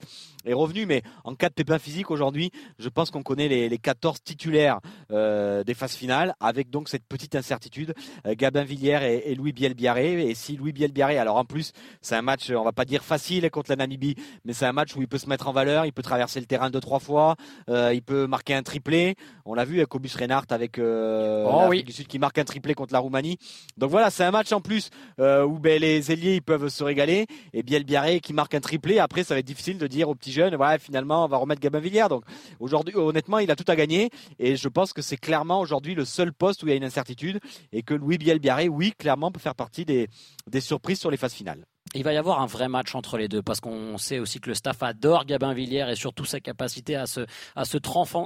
est 0.45 0.53
revenu, 0.53 0.85
mais 0.85 1.01
en 1.23 1.35
cas 1.35 1.49
de 1.49 1.53
pépin 1.53 1.79
physique 1.79 2.11
aujourd'hui, 2.11 2.51
je 2.79 2.89
pense 2.89 3.11
qu'on 3.11 3.23
connaît 3.23 3.47
les, 3.47 3.77
14 3.77 4.23
titulaires 4.23 4.79
euh, 5.11 5.63
des 5.63 5.73
phases 5.73 5.95
finales, 5.95 6.35
avec 6.39 6.69
donc 6.69 6.87
cette 6.89 7.05
petite 7.05 7.35
incertitude. 7.35 7.93
Gabin 8.25 8.63
Villière 8.63 9.03
et, 9.03 9.35
Louis 9.35 9.51
Bielbiaré. 9.51 10.29
Et 10.29 10.35
si 10.35 10.55
Louis 10.55 10.71
Bielbiaré, 10.71 11.17
alors 11.17 11.37
en 11.37 11.45
plus, 11.45 11.73
c'est 12.01 12.15
un 12.15 12.21
match, 12.21 12.49
on 12.51 12.63
va 12.63 12.71
pas 12.71 12.85
dire 12.85 13.03
facile 13.03 13.49
contre 13.51 13.71
la 13.71 13.75
Namibie, 13.75 14.15
mais 14.45 14.53
c'est 14.53 14.65
un 14.65 14.73
match 14.73 14.95
où 14.95 15.01
il 15.01 15.07
peut 15.07 15.17
se 15.17 15.27
mettre 15.27 15.47
en 15.47 15.51
valeur, 15.53 15.85
il 15.85 15.91
peut 15.91 16.01
traverser 16.01 16.39
le 16.39 16.45
terrain 16.45 16.69
deux 16.69 16.79
trois 16.79 16.99
fois, 16.99 17.35
il 17.67 18.01
peut 18.01 18.27
marquer 18.27 18.53
un 18.53 18.63
triplé. 18.63 19.15
On 19.45 19.53
l'a 19.53 19.65
vu 19.65 19.77
avec 19.77 19.89
Cobus 19.89 20.09
Reinhardt 20.23 20.47
avec 20.51 20.79
euh, 20.79 21.45
oh, 21.45 21.73
du 21.73 21.91
Sud 21.91 22.07
qui 22.07 22.19
marque 22.19 22.37
un 22.37 22.43
triplé 22.43 22.73
contre 22.73 22.93
la 22.93 22.99
Roumanie. 22.99 23.37
Donc 23.77 23.91
voilà, 23.91 24.09
c'est 24.09 24.23
un 24.23 24.31
match 24.31 24.51
en 24.51 24.61
plus 24.61 24.89
euh, 25.19 25.43
où 25.45 25.59
ben, 25.59 25.79
les 25.79 26.11
ailiers 26.11 26.35
ils 26.35 26.41
peuvent 26.41 26.69
se 26.69 26.83
régaler 26.83 27.27
et 27.53 27.63
Biel 27.63 27.83
Biarré 27.83 28.19
qui 28.19 28.33
marque 28.33 28.55
un 28.55 28.59
triplé. 28.59 28.99
Après, 28.99 29.23
ça 29.23 29.33
va 29.33 29.39
être 29.39 29.45
difficile 29.45 29.77
de 29.77 29.87
dire 29.87 30.09
aux 30.09 30.15
petits 30.15 30.31
jeunes, 30.31 30.55
voilà, 30.55 30.79
finalement, 30.79 31.25
on 31.25 31.27
va 31.27 31.37
remettre 31.37 31.61
Gabin 31.61 31.79
Villiers. 31.79 32.07
Donc 32.09 32.23
aujourd'hui, 32.59 32.95
honnêtement, 32.95 33.39
il 33.39 33.51
a 33.51 33.55
tout 33.55 33.69
à 33.69 33.75
gagner 33.75 34.09
et 34.39 34.55
je 34.55 34.67
pense 34.69 34.93
que 34.93 35.01
c'est 35.01 35.17
clairement 35.17 35.59
aujourd'hui 35.59 35.95
le 35.95 36.05
seul 36.05 36.33
poste 36.33 36.63
où 36.63 36.67
il 36.67 36.69
y 36.69 36.73
a 36.73 36.77
une 36.77 36.83
incertitude 36.83 37.39
et 37.71 37.83
que 37.83 37.93
Louis 37.93 38.17
Biel 38.17 38.39
Biarré, 38.39 38.69
oui, 38.69 38.93
clairement, 38.97 39.31
peut 39.31 39.39
faire 39.39 39.55
partie 39.55 39.85
des, 39.85 40.07
des 40.49 40.61
surprises 40.61 40.99
sur 40.99 41.11
les 41.11 41.17
phases 41.17 41.33
finales 41.33 41.65
il 41.93 42.03
va 42.03 42.13
y 42.13 42.17
avoir 42.17 42.41
un 42.41 42.45
vrai 42.45 42.67
match 42.67 42.95
entre 42.95 43.17
les 43.17 43.27
deux 43.27 43.41
parce 43.41 43.59
qu'on 43.59 43.97
sait 43.97 44.19
aussi 44.19 44.39
que 44.39 44.49
le 44.49 44.55
staff 44.55 44.81
adore 44.83 45.25
Gabin 45.25 45.53
Villiers 45.53 45.85
et 45.89 45.95
surtout 45.95 46.25
sa 46.25 46.39
capacité 46.39 46.95
à 46.95 47.05
se 47.05 47.21
à 47.55 47.65
se, 47.65 47.77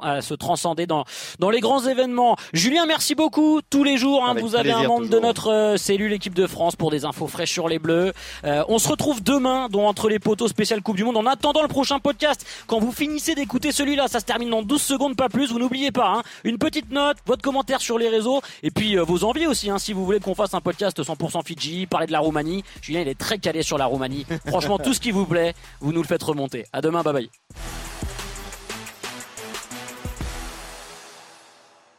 à 0.04 0.22
se 0.22 0.34
transcender 0.34 0.88
dans 0.88 1.06
dans 1.40 1.50
les 1.50 1.60
grands 1.60 1.86
événements. 1.86 2.36
Julien, 2.54 2.86
merci 2.86 3.16
beaucoup. 3.16 3.62
Tous 3.70 3.84
les 3.84 3.98
jours, 3.98 4.26
hein, 4.26 4.36
vous 4.40 4.56
avez 4.56 4.72
un 4.72 4.84
membre 4.84 5.10
de 5.10 5.20
notre 5.20 5.52
euh, 5.52 5.78
cellule 5.78 6.14
équipe 6.14 6.34
de 6.34 6.48
France 6.48 6.76
pour 6.76 6.92
des 6.92 7.06
infos 7.06 7.28
fraîches 7.28 7.52
sur 7.52 7.68
les 7.68 7.80
Bleus. 7.80 8.14
Euh, 8.44 8.64
on 8.68 8.80
se 8.80 8.88
retrouve 8.88 9.22
demain, 9.24 9.68
dont 9.70 9.86
entre 9.88 10.10
les 10.10 10.20
poteaux 10.20 10.48
spécial 10.48 10.82
Coupe 10.82 10.98
du 10.98 11.04
Monde. 11.04 11.18
En 11.18 11.26
attendant 11.26 11.62
le 11.62 11.68
prochain 11.68 12.00
podcast, 12.00 12.46
quand 12.68 12.80
vous 12.80 12.92
finissez 12.92 13.36
d'écouter 13.36 13.72
celui-là, 13.72 14.08
ça 14.08 14.20
se 14.20 14.26
termine 14.26 14.50
dans 14.50 14.64
12 14.64 14.82
secondes, 14.82 15.16
pas 15.16 15.30
plus. 15.30 15.52
Vous 15.52 15.60
n'oubliez 15.60 15.92
pas, 15.92 16.10
hein, 16.18 16.24
une 16.44 16.58
petite 16.58 16.92
note, 16.92 17.18
votre 17.26 17.42
commentaire 17.42 17.82
sur 17.82 17.98
les 17.98 18.10
réseaux 18.10 18.42
et 18.64 18.72
puis 18.72 18.98
euh, 18.98 19.04
vos 19.04 19.24
envies 19.24 19.48
aussi. 19.48 19.70
Hein, 19.70 19.80
si 19.80 19.94
vous 19.94 20.06
voulez 20.06 20.20
qu'on 20.20 20.36
fasse 20.36 20.54
un 20.54 20.62
podcast 20.62 21.02
100% 21.02 21.44
Fidji, 21.46 21.86
parler 21.86 22.08
de 22.08 22.12
la 22.12 22.20
Roumanie. 22.20 22.64
Julien, 22.82 23.02
il 23.02 23.08
est 23.08 23.18
très 23.20 23.38
calé 23.38 23.57
sur 23.64 23.78
la 23.78 23.86
Roumanie. 23.86 24.26
Franchement, 24.48 24.78
tout 24.78 24.94
ce 24.94 25.00
qui 25.00 25.12
vous 25.12 25.26
plaît, 25.26 25.54
vous 25.80 25.92
nous 25.92 26.02
le 26.02 26.08
faites 26.08 26.24
remonter. 26.24 26.66
À 26.74 26.82
demain, 26.82 27.04
bye 27.04 27.14
bye. 27.14 27.30